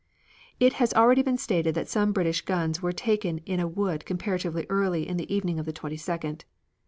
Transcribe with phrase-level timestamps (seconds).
[0.59, 4.65] It has already been stated that some British guns were taken in a wood comparatively
[4.67, 6.41] early in the evening of the 22d.